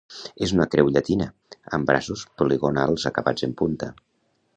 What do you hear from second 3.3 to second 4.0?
en punta.